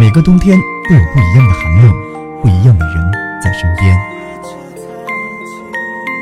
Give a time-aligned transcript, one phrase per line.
[0.00, 0.56] 每个冬天
[0.88, 1.92] 都有不一样的寒冷，
[2.40, 3.12] 不一样的人
[3.42, 3.94] 在身边，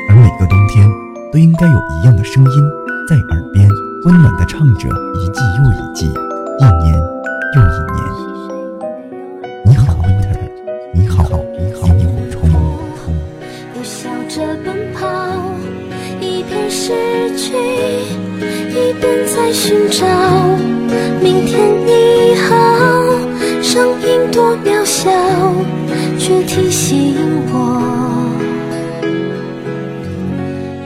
[0.09, 0.85] 而每个冬天
[1.31, 2.51] 都应该有一样的声音
[3.07, 3.69] 在耳边，
[4.03, 6.93] 温暖的唱着一季又一季，一年
[7.55, 8.03] 又一年。
[9.65, 10.37] 你好，winter，
[10.93, 11.23] 你好，
[11.57, 12.51] 你好，萤火虫。
[13.77, 15.07] 又笑着奔跑，
[16.19, 16.91] 一边失
[17.37, 20.05] 去，一边在寻找
[21.21, 22.98] 明天你好。
[23.79, 25.09] 声音多渺小，
[26.19, 27.15] 却提醒
[27.47, 28.29] 我，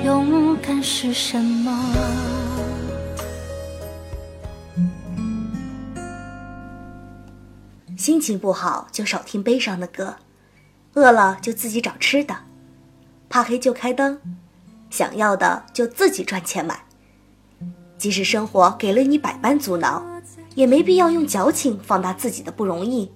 [0.05, 1.91] 勇敢是什么。
[7.98, 10.17] 心情不好就少听悲伤的歌，
[10.93, 12.37] 饿了就自己找吃的，
[13.27, 14.20] 怕黑就开灯，
[14.91, 16.84] 想要的就自己赚钱买。
[17.98, 20.12] 即使生活给了你百般阻挠，
[20.55, 23.12] 也没必要用矫情放大自己的不容易。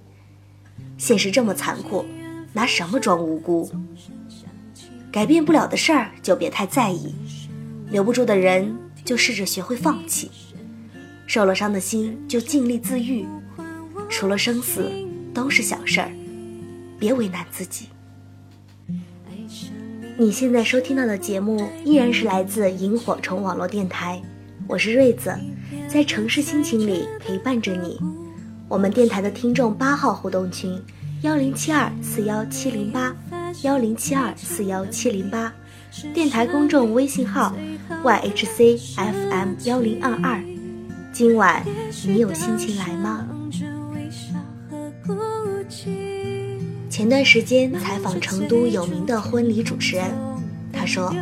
[0.98, 2.06] 现实这么残酷，
[2.54, 3.70] 拿什么装无辜？
[5.12, 7.16] 改变不了的事儿就别太在意，
[7.90, 10.30] 留不住的人就试着学会放弃，
[11.26, 13.26] 受了伤的心就尽力自愈。
[14.10, 14.92] 除了生死，
[15.34, 16.12] 都是小事儿，
[17.00, 17.88] 别为难自己。
[20.18, 24.22] 你现在收听到的节目依然是来自萤火虫网络电台，
[24.68, 25.34] 我是瑞子，
[25.88, 27.98] 在城市心情里陪伴着你。
[28.68, 30.78] 我们电台的听众八号互动群：
[31.22, 33.16] 幺零七二四幺七零八，
[33.64, 35.54] 幺零七二四幺七零八。
[36.14, 37.56] 电台公众微信号
[38.04, 40.44] ：YHCFM 幺零二二。
[41.14, 41.64] 今晚
[42.06, 43.26] 你有心情来吗？
[46.90, 50.12] 前段时间采访成都有名的婚礼主持人，
[50.74, 51.16] 他说：“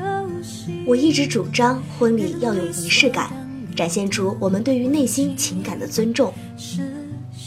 [0.85, 3.29] 我一直主张婚礼要有仪式感，
[3.75, 6.33] 展现出我们对于内心情感的尊重。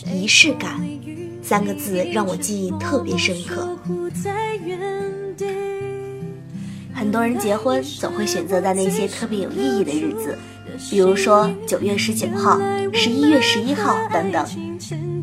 [0.06, 0.80] 仪式感
[1.42, 3.76] 三个字让我记忆特别深刻。
[6.92, 10.36] 很多人结婚总会选择在那些特别有意义的日子，
[10.90, 12.60] 比如说九月十九号、
[12.92, 14.46] 十一月十一号等等。”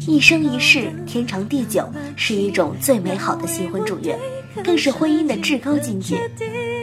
[0.07, 4.17] 一生一世，天长地久，是一种最美好的新婚祝愿，
[4.63, 6.17] 更是婚姻的至高境界。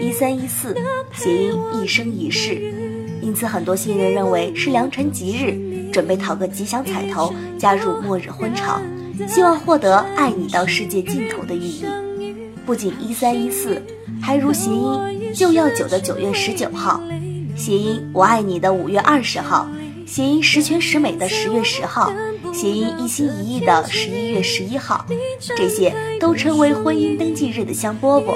[0.02, 0.74] 一三一四，
[1.14, 2.60] 谐音一生一世，
[3.22, 8.82] 因此很多新人认为是良辰吉日，准备讨个吉祥彩头，加入末日婚潮，
[9.28, 11.84] 希望获得爱你到世界尽头的寓意。
[12.66, 13.80] 不仅一三一四，
[14.20, 17.00] 还如谐音就要九的九月十九号，
[17.54, 19.68] 谐音我爱你的五月二十号，
[20.04, 22.12] 谐音十全十美的十月十号。
[22.52, 25.06] 谐音一心一意的十一月十一号，
[25.56, 28.34] 这些都称为婚姻登记日的香饽饽。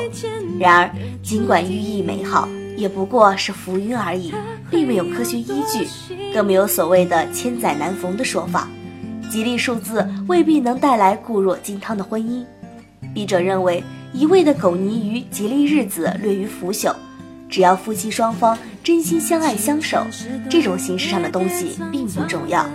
[0.59, 0.91] 然而，
[1.23, 4.33] 尽管寓意美好，也不过是浮云而已，
[4.71, 5.87] 并没有科学依据，
[6.33, 8.69] 更没有所谓的千载难逢的说法。
[9.31, 12.45] 吉利数字未必能带来固若金汤的婚姻。
[13.13, 16.95] 笔者认为，一味的苟泥于吉利日子略于腐朽。
[17.49, 20.05] 只要夫妻双方真心相爱相守，
[20.51, 22.67] 这种形式上的东西并不重要。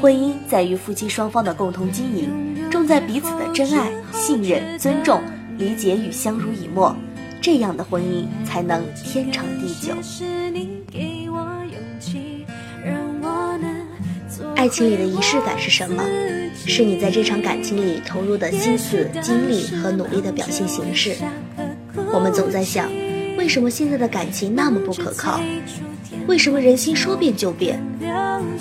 [0.00, 2.28] 婚姻在于夫妻双方的共同经营，
[2.70, 5.20] 重在彼此的真爱、信任、尊重、
[5.58, 6.94] 理解与相濡以沫，
[7.40, 9.94] 这样的婚姻才能天长地久。
[14.56, 16.04] 爱情里的仪式感是什么？
[16.66, 21.14] 是你在这场感情里投入的心思、精力和努力的表现形式。
[22.12, 22.90] 我们总在想。
[23.38, 25.40] 为什么现在的感情那么不可靠？
[26.26, 27.82] 为什么人心说变就变？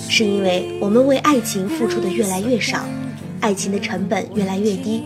[0.08, 2.86] 是因为我们为爱情付出的越来越少，
[3.42, 5.04] 爱情的成本越来越低。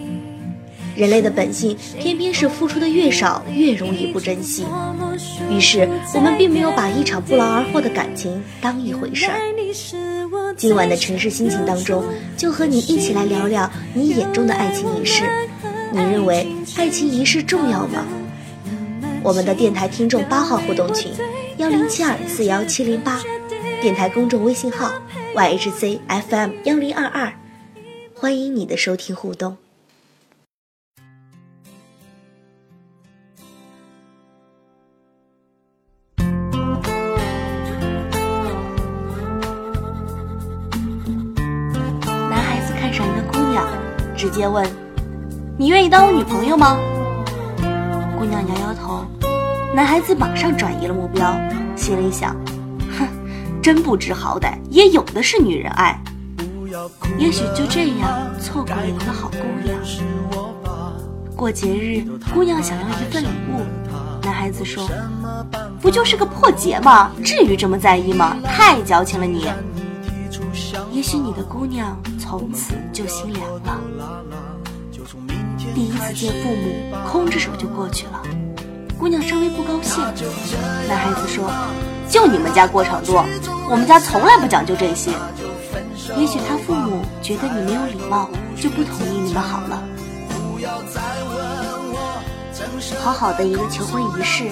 [0.95, 4.65] 人类的本性偏偏是付出的越少越容易不珍惜。
[5.49, 9.39] 于是我们并没有把一场不劳而获的感情当一回事儿。
[10.55, 12.03] 今晚的城市心情当中，
[12.37, 15.23] 就和你一起来聊聊你眼中的爱情仪式。
[15.91, 18.05] 你认为爱情仪式重要吗？
[19.23, 21.11] 我们的电台听众八号互动群，
[21.57, 23.21] 幺零七二四幺七零八，
[23.81, 24.91] 电台公众微信号
[25.35, 27.33] yhcfm 幺零二二，
[28.13, 29.57] 欢迎你的收听互动。
[44.33, 44.67] 接问
[45.59, 46.75] ：“你愿意当我女朋友吗？”
[48.17, 49.05] 姑娘摇摇头，
[49.75, 51.31] 男孩子马上转移了目标，
[51.75, 52.35] 心里想：
[52.97, 53.07] 哼，
[53.61, 56.01] 真不知好歹，也有的是女人爱。
[57.19, 58.09] 也许就这样
[58.39, 59.77] 错过了一个好姑娘。
[61.35, 62.03] 过节日，
[62.33, 63.61] 姑娘想要一份礼物，
[64.23, 64.89] 男孩子说
[65.79, 67.11] ：“不就是个破节吗？
[67.23, 68.35] 至于这么在意吗？
[68.43, 69.47] 太矫情了你。”
[70.91, 71.95] 也许你的姑娘
[72.39, 73.79] 从此就心凉了。
[75.75, 78.23] 第一次见父母，空着手就过去了，
[78.97, 80.03] 姑娘稍微不高兴。
[80.89, 81.51] 男孩子说
[82.09, 83.23] ：“就你们家过场多，
[83.69, 85.11] 我们家从来不讲究这些。”
[86.17, 89.83] 也许他父母觉得你没有礼貌，就不同意你们好了。
[92.99, 94.49] 好好的一个求婚仪式，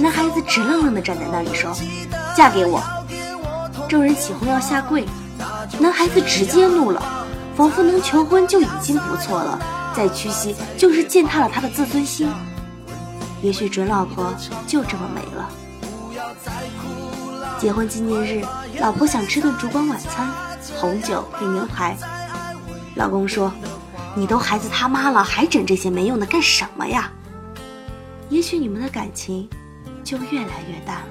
[0.00, 1.72] 男孩子直愣愣地站在那里说
[2.34, 2.82] ：“嫁给我！”
[3.88, 5.06] 众人起哄要下跪，
[5.80, 7.26] 男孩子直接怒了，
[7.56, 9.58] 仿佛能求婚就已经不错了，
[9.94, 12.28] 再屈膝就是践踏了他的自尊心。
[13.40, 14.34] 也许准老婆
[14.66, 15.48] 就这么没了。
[17.58, 18.44] 结婚纪念日，
[18.80, 20.28] 老婆想吃顿烛光晚餐，
[20.76, 21.96] 红酒配牛排。
[22.96, 23.52] 老公说
[24.16, 27.10] ：“你都孩子他妈了，还整这些没用的干什么呀？”
[28.28, 29.48] 也许你们的感情
[30.02, 31.04] 就越来越淡了。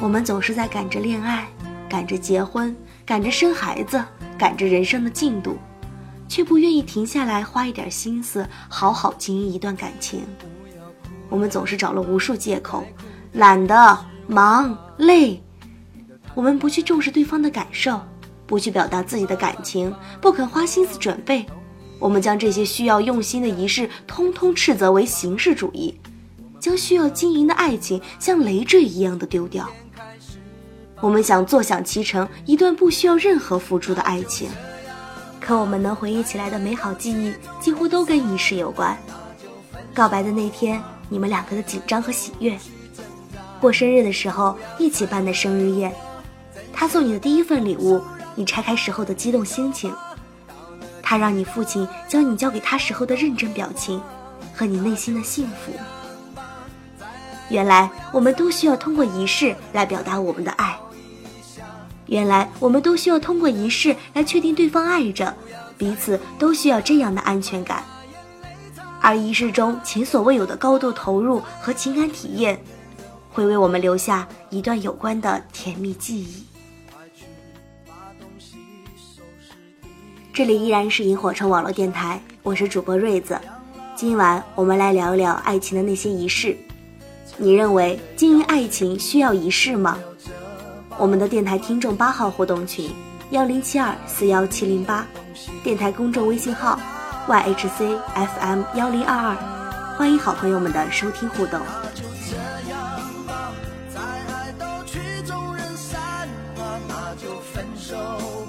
[0.00, 1.48] 我们总是在赶着恋爱，
[1.88, 2.74] 赶着结婚，
[3.04, 4.02] 赶着生孩子，
[4.36, 5.56] 赶着人生的进度，
[6.28, 10.20] 却不愿意停下来花一点心思，好好经营一段感情。
[11.28, 12.84] 我们总是找了无数借口，
[13.32, 15.42] 懒得、忙、累。
[16.34, 18.00] 我们不去重视对方的感受，
[18.46, 21.46] 不去表达自己的感情，不肯花心思准备。
[21.98, 25.98] 我们将这些需要用心的仪式，通通斥责为形式主义，
[26.60, 29.66] 将需要经营的爱情像累赘一样的丢掉。
[31.00, 34.48] 我们想坐享其成一段不需要任何付出的爱情，
[35.38, 38.96] 可我们能回忆起来的美好记忆，几乎都跟仪式有关。
[39.94, 42.56] 告白的那天，你们两个的紧张和喜悦；
[43.60, 45.90] 过生日的时候，一起办的生日宴；
[46.72, 48.02] 他送你的第一份礼物，
[48.34, 49.94] 你拆开时候的激动心情。
[51.02, 54.02] 他让你父亲将你交给他时候的认真表情，
[54.54, 55.72] 和你内心的幸福。
[57.48, 60.75] 原来我们都需要通过仪式来表达我们的爱。
[62.06, 65.34] 原来我们都需要通过仪式来确定对方爱着，
[65.76, 67.82] 彼此都需要这样的安全感。
[69.00, 72.58] 而仪式中前所未有的高度投入和情感体验，
[73.30, 76.44] 会为我们留下一段有关的甜蜜记忆。
[80.32, 83.40] 这里依然是萤火虫网络电台，我是主播瑞子。
[83.94, 86.56] 今晚我们来聊聊爱情的那些仪式。
[87.38, 89.98] 你认为经营爱情需要仪式吗？
[90.98, 92.90] 我们的电台听众八号互动群：
[93.30, 95.06] 幺零七二四幺七零八，
[95.62, 96.80] 电台公众微信号
[97.28, 99.36] ：yhcfm 幺零二二，
[99.96, 101.60] 欢迎好朋友们的收听互动。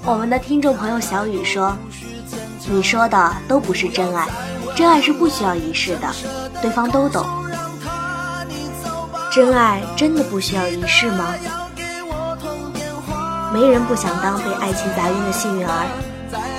[0.04, 1.76] 我们的听众朋友小雨说
[2.66, 4.26] ：“你说的都不是真爱，
[4.74, 6.08] 真爱是不需要仪式的，
[6.62, 7.26] 对方都懂。
[9.30, 11.34] 真爱真的不需要仪式吗？
[13.52, 15.86] 没人不想当被爱情砸晕的幸运儿，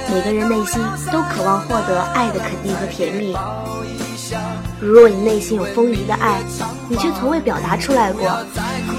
[0.10, 0.82] 每个人内心
[1.12, 3.36] 都渴望获得爱的肯定和甜蜜。
[4.80, 6.40] 如若你内心有丰盈的爱，
[6.88, 8.44] 你却从未表达出来过，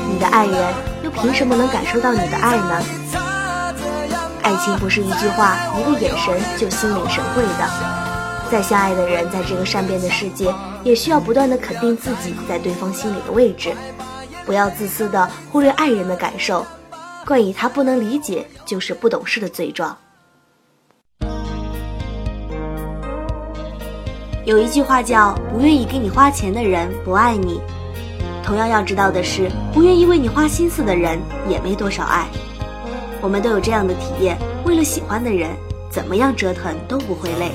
[0.08, 0.72] 你的爱人
[1.02, 2.82] 又凭什么能感受到你的爱呢？”
[4.42, 7.68] 爱情不是一句话、一个眼神就心领神会的。
[8.50, 10.52] 再相爱的人，在这个善变的世界，
[10.82, 13.72] 也需要不断的肯定自己在对方心里的位置，
[14.44, 16.66] 不要自私的忽略爱人的感受，
[17.26, 19.96] 冠以他不能理解就是不懂事的罪状。
[24.46, 27.60] 有一句话叫“不愿意给你花钱的人不爱你”，
[28.42, 32.26] 同样要知道的是，不愿意为你花心思的人也没多少爱。
[33.20, 35.50] 我们都有这样的体验：为了喜欢的人，
[35.90, 37.50] 怎么样折腾都不会累；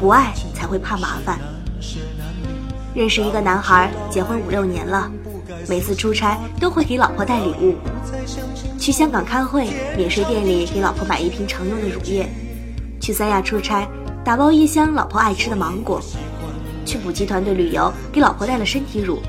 [0.00, 1.38] 不爱才会怕麻烦。
[2.94, 5.10] 认识一个男孩，结婚五六年了，
[5.68, 7.74] 每次出差都会给老婆带礼物。
[8.82, 12.26] 去香港开会，免税店里给老婆买一瓶常用的乳液；
[13.00, 13.88] 去三亚出差，
[14.24, 16.00] 打包一箱老婆爱吃的芒果；
[16.84, 19.22] 去补习团队旅游，给老婆带了身体乳。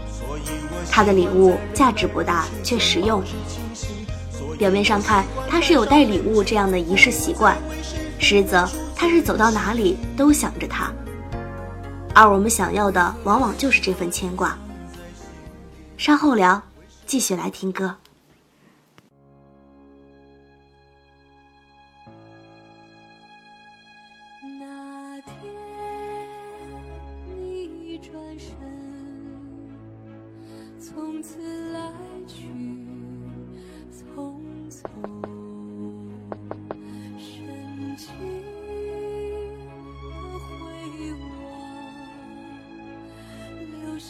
[0.89, 3.21] 他的礼物价值不大，却实用。
[4.57, 7.55] 表面上看，他是有带礼物这样的仪式习惯，
[8.17, 10.91] 实则他是走到哪里都想着他。
[12.15, 14.57] 而我们想要的，往往就是这份牵挂。
[15.95, 16.59] 稍后聊，
[17.05, 17.97] 继续来听歌。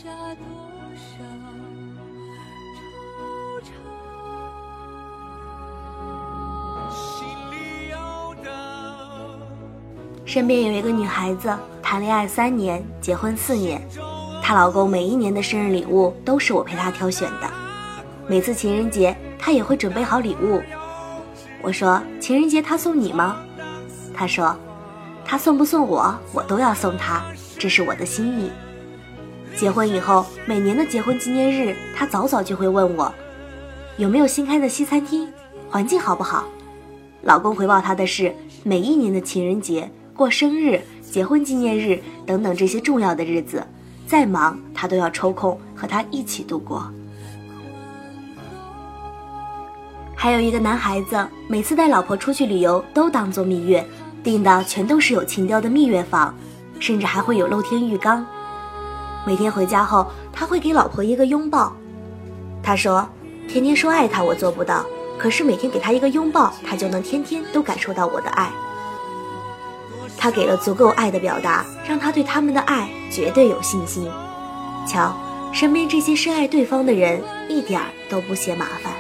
[0.04, 0.44] 下多
[0.98, 1.24] 少
[2.76, 3.72] 惆怅。
[6.92, 7.56] 心里
[8.44, 8.52] 的。
[10.26, 13.82] 身边有一个女孩子，谈恋爱三年，结婚四年。
[14.42, 17.50] 她老公每一年的生日礼物都是我陪她挑选的，
[18.28, 20.62] 每次情人节她也会准备好礼物。
[21.62, 23.38] 我说：“情人节他送你吗？”
[24.14, 24.54] 她说
[25.24, 27.24] ：“他送不送我，我都要送他，
[27.58, 28.52] 这是我的心意。”
[29.56, 33.14] 结婚以后，每年的结婚纪念日，她早早就会问我，
[33.98, 35.28] 有没有新开的西餐厅，
[35.70, 36.46] 环境好不好。
[37.22, 43.64] 老公回报她的是，每一年的情人节、过生日、结婚纪念日等等这些重要的日子，
[44.08, 46.92] 再忙他都要抽空和他一起度过。
[50.16, 53.86] 还有一个男孩子，每次带老婆出去旅游都当做蜜月，
[54.24, 56.34] 订的全都是有情调的蜜月房，
[56.80, 58.26] 甚至还会有露天浴缸。
[59.26, 61.74] 每天回家后，他会给老婆一个拥抱。
[62.62, 63.08] 他说
[63.48, 64.86] ：“天天说爱他，我做不到。”
[65.18, 68.50] 可是每天给他一个拥抱，他就能天天都感受到我的爱。
[70.18, 74.10] 他给了足够爱的表达，让他对他们的爱绝对有信心。
[74.88, 75.16] 瞧，
[75.54, 78.92] 身边这些深爱对方的人，一点儿都不嫌麻烦。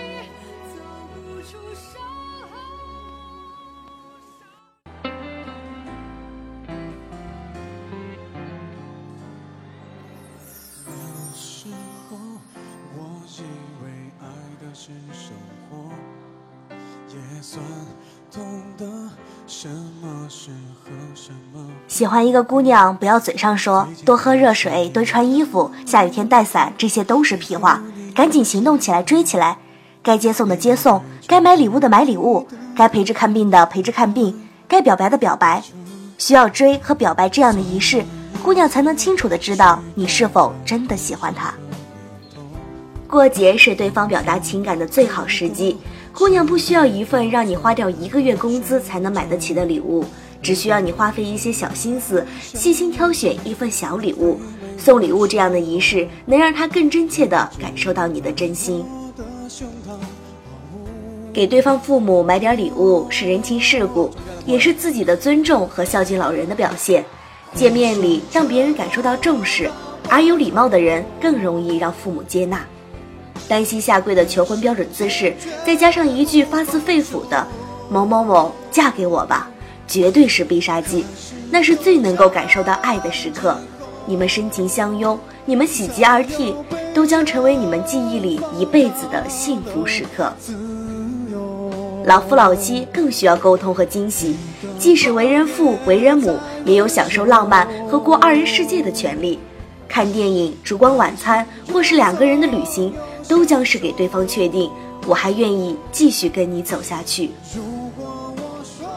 [21.87, 27.81] 喜欢一个姑娘，不要嘴上说多喝热水、多穿衣服、下雨天带伞，这些都是屁话。
[28.15, 29.57] 赶紧行动起来，追起来！
[30.01, 35.63] 该接送的接送，该买礼物的买礼物，该陪着看病的陪着看病，该表白的表白。
[36.17, 38.03] 需要追和表白这样的仪式，
[38.43, 41.53] 姑娘才能清楚的知道你是否真的喜欢他。
[43.07, 45.77] 过节是对方表达情感的最好时机。
[46.13, 50.05] 姑娘不需要一份让你花掉一个月工资才能买得起的礼物，
[50.43, 54.39] 只需要你花费一些小心思，细心挑选一份小礼物。
[54.77, 58.85] 送礼物这样的仪式，能让她更真切地感受到你的真心。
[61.33, 64.11] 给对方父母买点礼物是人情世故，
[64.45, 67.03] 也是自己的尊重和孝敬老人的表现。
[67.55, 69.69] 见面礼让别人感受到重视，
[70.09, 72.63] 而有礼貌的人更容易让父母接纳。
[73.47, 75.33] 单膝下跪的求婚标准姿势，
[75.65, 77.45] 再加上一句发自肺腑的
[77.89, 79.49] “某某某，嫁给我吧”，
[79.87, 81.05] 绝对是必杀技。
[81.51, 83.57] 那是最能够感受到爱的时刻。
[84.05, 86.55] 你们深情相拥，你们喜极而泣，
[86.93, 90.33] 都将成为你们记忆里一辈子的幸福时刻。
[92.05, 94.35] 老夫老妻更需要沟通和惊喜，
[94.77, 99.39] 即使为人父、为人母，也有享受浪漫和过二人世界的权利。
[99.87, 102.93] 看电影、烛光晚餐，或是两个人的旅行。
[103.27, 104.71] 都将是给对方确定，
[105.07, 107.31] 我还愿意继续跟你走下去。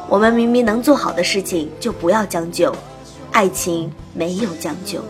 [0.08, 2.74] 我们明明能做好的事情，就不要将就。
[3.32, 5.02] 爱情没有将就。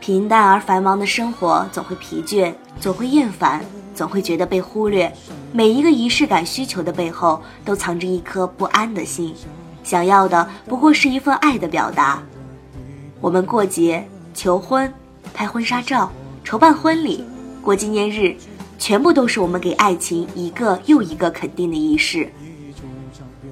[0.00, 3.62] 平淡而繁忙的生活总会疲倦，总会厌烦，
[3.94, 5.12] 总会觉得被忽略。
[5.52, 9.34] 每一个仪式感需求的背后，都藏着一颗不安的心。
[9.90, 12.22] 想要的不过是一份爱的表达。
[13.20, 14.92] 我们过节、求婚、
[15.34, 16.08] 拍婚纱照、
[16.44, 17.24] 筹办婚礼、
[17.60, 18.36] 过纪念日，
[18.78, 22.32] 全部都是我们给爱情一个又一个肯定的仪式。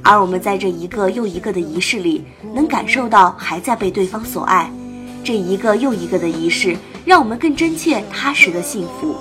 [0.05, 2.23] 而我们在这一个又一个的仪式里，
[2.55, 4.71] 能感受到还在被对方所爱。
[5.25, 9.17] 这一个又一个的仪式，让我们更真切、踏实的幸福。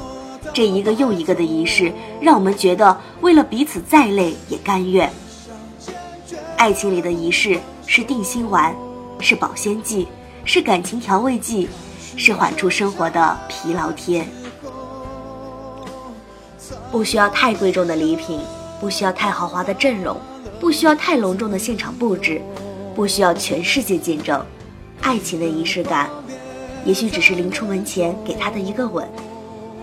[0.54, 5.12] 这一个又一个的仪式，让我们觉得为了彼此再累也甘愿。
[6.58, 8.76] 爱情里的仪式是定心丸，
[9.20, 10.08] 是保鲜剂，
[10.44, 11.70] 是感情调味剂，
[12.16, 14.26] 是缓出生活的疲劳贴。
[16.92, 18.40] 不需要太贵重的礼品，
[18.82, 20.18] 不需要太豪华的阵容，
[20.60, 22.42] 不需要太隆重的现场布置，
[22.96, 24.44] 不需要全世界见证。
[25.02, 26.10] 爱情的仪式感，
[26.84, 29.08] 也许只是临出门前给他的一个吻，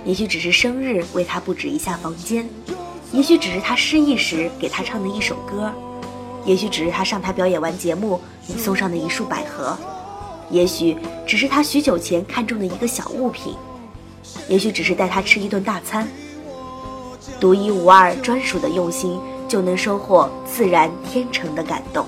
[0.05, 2.49] 也许只是生日为他布置一下房间，
[3.13, 5.73] 也许只是他失意时给他唱的一首歌。
[6.45, 9.77] 也许只是他上台表演完节目，你送上的一束百合；
[10.51, 10.97] 也许
[11.27, 13.55] 只是他许久前看中的一个小物品；
[14.49, 16.07] 也许只是带他吃一顿大餐。
[17.41, 22.07] 独一无二、专属的用心，就能收获自然天成的感动。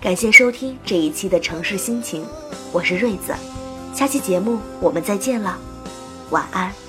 [0.00, 2.24] 感谢收听这一期的城市心情，
[2.72, 3.34] 我是瑞子，
[3.92, 5.58] 下期节目我们再见了，
[6.30, 6.85] 晚安。